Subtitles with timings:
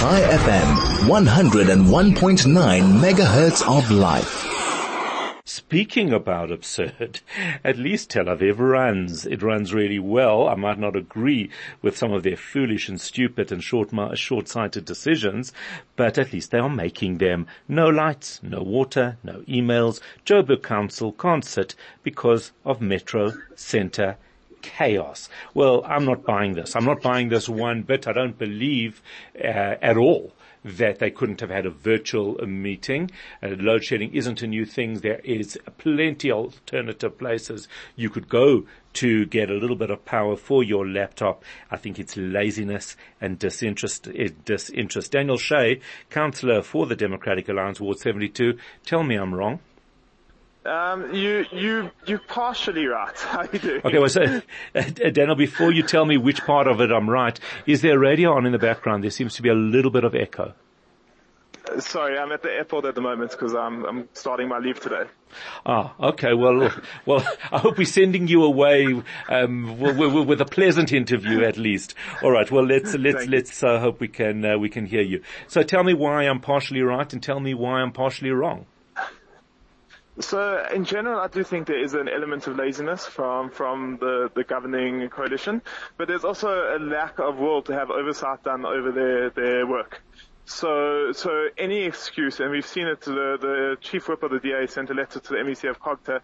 [0.00, 0.68] Chai FM,
[1.08, 4.50] 101.9 megahertz of life.
[5.46, 7.20] Speaking about absurd,
[7.64, 9.24] at least Tel Aviv runs.
[9.24, 10.48] It runs really well.
[10.48, 11.48] I might not agree
[11.80, 15.52] with some of their foolish and stupid and short, short-sighted decisions,
[15.96, 17.46] but at least they are making them.
[17.68, 20.00] No lights, no water, no emails.
[20.26, 24.16] Joburg Council can't sit because of Metro Center
[24.64, 25.28] chaos.
[25.52, 26.74] Well, I'm not buying this.
[26.74, 28.08] I'm not buying this one bit.
[28.08, 29.02] I don't believe
[29.38, 30.32] uh, at all
[30.64, 33.10] that they couldn't have had a virtual meeting.
[33.42, 34.94] Uh, load shedding isn't a new thing.
[34.94, 38.64] There is plenty alternative places you could go
[38.94, 41.44] to get a little bit of power for your laptop.
[41.70, 44.08] I think it's laziness and disinterest.
[44.08, 45.12] Uh, disinterest.
[45.12, 48.58] Daniel Schay, councillor for the Democratic Alliance, Ward 72.
[48.86, 49.60] Tell me I'm wrong.
[50.64, 53.18] Um, you, you, you're partially right.
[53.18, 53.80] How you doing?
[53.84, 54.40] Okay, well, so,
[54.74, 58.32] uh, Daniel, before you tell me which part of it I'm right, is there radio
[58.32, 59.04] on in the background?
[59.04, 60.54] There seems to be a little bit of echo.
[61.70, 64.80] Uh, sorry, I'm at the airport at the moment because I'm, I'm starting my leave
[64.80, 65.04] today.
[65.66, 66.32] Ah, okay.
[66.32, 66.70] Well,
[67.04, 71.94] well, I hope we're sending you away um, with, with, a pleasant interview at least.
[72.22, 72.50] All right.
[72.50, 75.22] Well, let's let's let's uh, hope we can uh, we can hear you.
[75.48, 78.66] So, tell me why I'm partially right, and tell me why I'm partially wrong.
[80.20, 84.30] So in general, I do think there is an element of laziness from from the,
[84.34, 85.60] the governing coalition,
[85.96, 90.02] but there's also a lack of will to have oversight done over their their work.
[90.44, 93.00] So so any excuse, and we've seen it.
[93.00, 96.20] The the chief whip of the DA sent a letter to the MEC of COGTA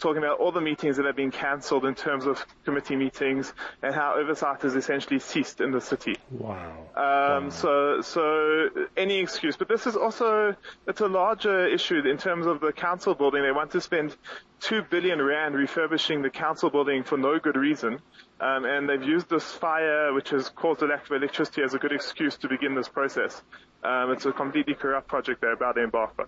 [0.00, 3.94] talking about all the meetings that have been cancelled in terms of committee meetings and
[3.94, 6.16] how oversight has essentially ceased in the city.
[6.30, 6.72] Wow.
[6.96, 7.48] Um, wow.
[7.50, 10.56] So, so any excuse, but this is also
[10.86, 13.42] it's a larger issue in terms of the council building.
[13.42, 14.16] They want to spend
[14.60, 18.00] two billion rand refurbishing the council building for no good reason.
[18.40, 21.78] Um, and they've used this fire, which has caused a lack of electricity, as a
[21.78, 23.42] good excuse to begin this process.
[23.84, 26.26] Um, it's a completely corrupt project they're about to embark on.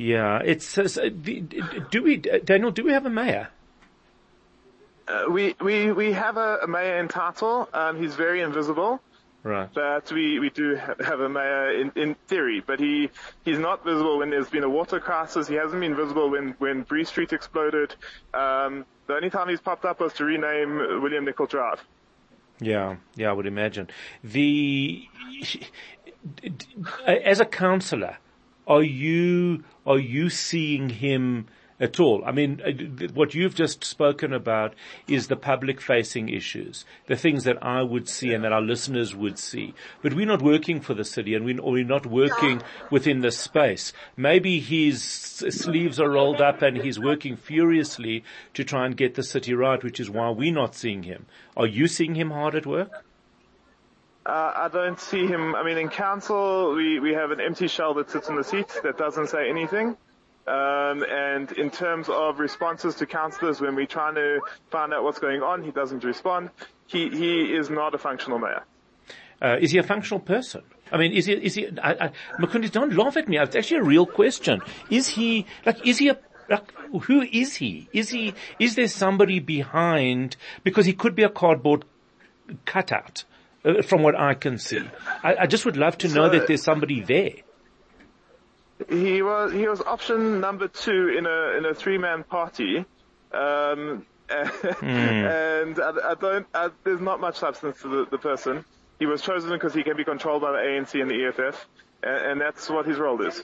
[0.00, 1.10] Yeah, it's, uh,
[1.90, 3.48] do we, Daniel, do we have a mayor?
[5.06, 7.68] Uh, we, we, we have a, a mayor in Tatal.
[7.74, 9.02] Um, he's very invisible.
[9.42, 9.68] Right.
[9.74, 13.10] But we, we do have a mayor in, in theory, but he,
[13.44, 15.46] he's not visible when there's been a water crisis.
[15.46, 17.94] He hasn't been visible when, when Bree Street exploded.
[18.32, 21.84] Um, the only time he's popped up was to rename William Nicol Drive.
[22.58, 23.90] Yeah, yeah, I would imagine.
[24.24, 25.06] The,
[27.06, 28.16] as a councillor,
[28.70, 31.46] are you, are you seeing him
[31.80, 32.22] at all.
[32.26, 34.74] I mean, uh, what you've just spoken about
[35.08, 39.16] is the public facing issues, the things that I would see and that our listeners
[39.16, 39.74] would see.
[40.02, 43.94] But we're not working for the city and we're not working within the space.
[44.16, 49.22] Maybe his sleeves are rolled up and he's working furiously to try and get the
[49.22, 51.26] city right, which is why we're not seeing him.
[51.56, 53.04] Are you seeing him hard at work?
[54.26, 55.54] Uh, I don't see him.
[55.54, 58.68] I mean, in council, we, we have an empty shell that sits in the seat
[58.82, 59.96] that doesn't say anything.
[60.46, 65.18] Um, and in terms of responses to councillors, when we're trying to find out what's
[65.18, 66.50] going on, he doesn't respond.
[66.86, 68.64] He, he is not a functional mayor.
[69.40, 70.62] Uh, is he a functional person?
[70.92, 72.10] I mean, is he, is he, I,
[72.40, 73.38] I, don't laugh at me.
[73.38, 74.60] It's actually a real question.
[74.90, 77.88] Is he, like, is he a, like, who is he?
[77.92, 81.84] Is he, is there somebody behind, because he could be a cardboard
[82.64, 83.24] cutout,
[83.64, 84.80] uh, from what I can see.
[85.22, 87.32] I, I just would love to know that there's somebody there.
[88.88, 92.78] He was he was option number two in a in a three man party,
[93.32, 94.82] um, mm.
[94.82, 96.46] and I, I don't.
[96.54, 98.64] I, there's not much substance to the, the person.
[98.98, 101.66] He was chosen because he can be controlled by the ANC and the EFF,
[102.02, 103.42] and, and that's what his role is.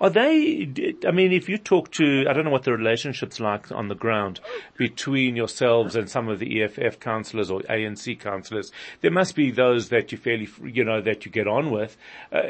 [0.00, 3.70] Are they, I mean, if you talk to, I don't know what the relationship's like
[3.72, 4.40] on the ground
[4.76, 9.88] between yourselves and some of the EFF councillors or ANC councillors, there must be those
[9.88, 11.96] that you fairly, you know, that you get on with.
[12.32, 12.42] Uh,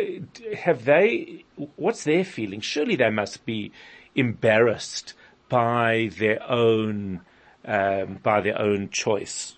[0.57, 1.45] have they,
[1.77, 2.61] what's their feeling?
[2.61, 3.73] Surely they must be
[4.15, 5.15] embarrassed
[5.49, 7.21] by their own,
[7.65, 9.57] um, by their own choice.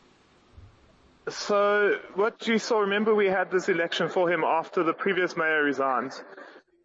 [1.30, 5.62] So what you saw, remember we had this election for him after the previous mayor
[5.62, 6.12] resigned.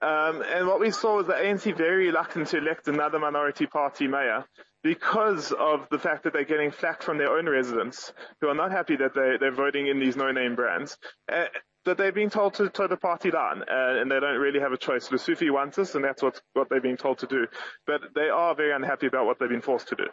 [0.03, 4.05] Um, and what we saw was the ANC very reluctant to elect another minority party
[4.05, 4.43] mayor
[4.83, 8.11] because of the fact that they're getting flack from their own residents
[8.41, 10.97] who are not happy that they, they're voting in these no-name brands.
[11.31, 11.45] Uh,
[11.85, 14.71] that they're being told to toe the party down, uh, and they don't really have
[14.71, 15.09] a choice.
[15.09, 17.47] Lesufi wants us, and that's what what they're being told to do.
[17.85, 20.05] But they are very unhappy about what they've been forced to do.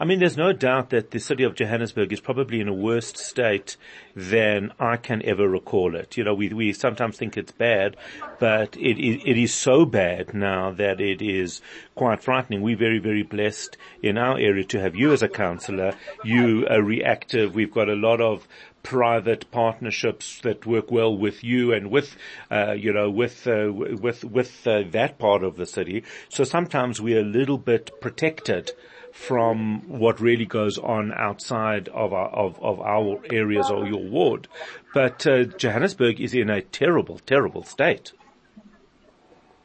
[0.00, 3.12] I mean, there's no doubt that the city of Johannesburg is probably in a worse
[3.20, 3.76] state
[4.16, 6.16] than I can ever recall it.
[6.16, 7.96] You know, we, we sometimes think it's bad,
[8.38, 11.60] but it, it, it is so bad now that it is
[11.94, 12.62] quite frightening.
[12.62, 15.94] We're very, very blessed in our area to have you as a councillor.
[16.24, 17.54] You are reactive.
[17.54, 18.48] We've got a lot of
[18.82, 22.16] private partnerships that work well with you and with,
[22.50, 26.04] uh, you know, with, uh, with, with uh, that part of the city.
[26.28, 28.72] So sometimes we're a little bit protected
[29.12, 34.48] from what really goes on outside of our, of, of our areas or your ward.
[34.94, 38.12] But uh, Johannesburg is in a terrible, terrible state.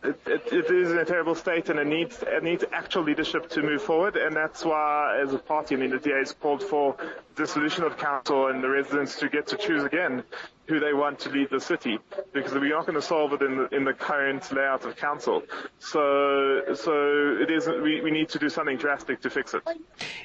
[0.04, 3.50] It, it, it is in a terrible state and it needs, it needs actual leadership
[3.52, 6.62] to move forward and that's why as a party, I mean the DA has called
[6.62, 6.98] for
[7.36, 10.24] dissolution of council and the residents to get to choose again
[10.68, 12.00] who they want to lead the city
[12.32, 15.44] because we're not going to solve it in the, in the current layout of council.
[15.80, 19.64] So, so it is, we, we need to do something drastic to fix it.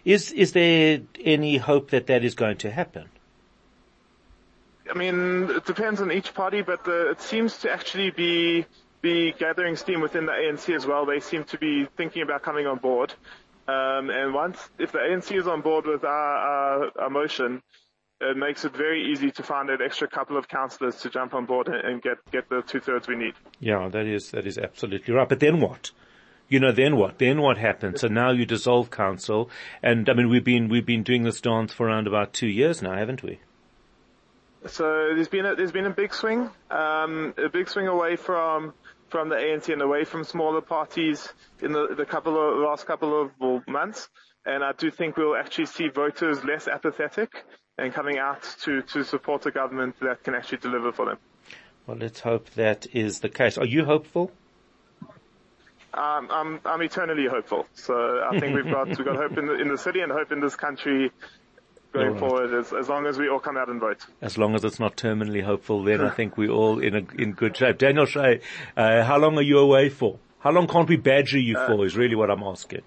[0.04, 3.08] Is, is there any hope that that is going to happen?
[4.90, 8.64] I mean, it depends on each party, but the, it seems to actually be,
[9.00, 11.06] be gathering steam within the ANC as well.
[11.06, 13.14] They seem to be thinking about coming on board.
[13.66, 17.62] Um, and once, if the ANC is on board with our, our, our motion,
[18.20, 21.44] it makes it very easy to find an extra couple of councillors to jump on
[21.44, 23.34] board and get, get the two thirds we need.
[23.60, 25.28] Yeah, that is, that is absolutely right.
[25.28, 25.90] But then what?
[26.48, 27.18] You know, then what?
[27.18, 28.00] Then what happens?
[28.00, 29.50] So now you dissolve council
[29.82, 32.80] and I mean, we've been, we've been doing this dance for around about two years
[32.80, 33.38] now, haven't we?
[34.66, 38.74] So there's been a, there's been a big swing, um, a big swing away from,
[39.08, 41.28] from the ANC and away from smaller parties
[41.62, 44.08] in the, the couple of, last couple of months.
[44.44, 47.44] And I do think we'll actually see voters less apathetic
[47.76, 51.19] and coming out to, to support a government that can actually deliver for them.
[51.87, 53.56] Well, let's hope that is the case.
[53.56, 54.31] Are you hopeful?
[55.94, 57.66] Um, I'm, I'm eternally hopeful.
[57.75, 60.32] So I think we've got, we've got hope in the, in the city and hope
[60.32, 61.11] in this country
[61.93, 64.05] going forward as, as long as we all come out and vote.
[64.20, 67.32] As long as it's not terminally hopeful, then I think we're all in a, in
[67.32, 67.79] good shape.
[67.79, 68.40] Daniel Schay,
[68.76, 70.19] uh, how long are you away for?
[70.40, 72.82] How long can't we badger you uh, for is really what I'm asking.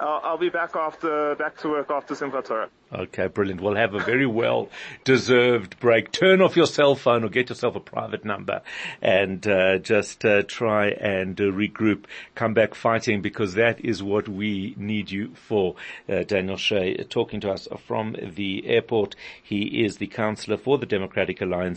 [0.00, 2.68] I'll, I'll, be back after, back to work after Simchat Torah.
[2.92, 3.60] Okay, brilliant.
[3.60, 4.70] We'll have a very well
[5.04, 6.10] deserved break.
[6.10, 8.62] Turn off your cell phone or get yourself a private number
[9.02, 12.04] and, uh, just, uh, try and uh, regroup,
[12.34, 15.74] come back fighting because that is what we need you for.
[16.08, 19.16] Uh, Daniel Schay talking to us from the airport.
[19.42, 21.68] He is the councillor for the Democratic Alliance.